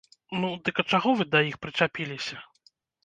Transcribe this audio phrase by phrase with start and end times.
[0.39, 2.41] Ну, дык а чаго вы да іх прычапіліся?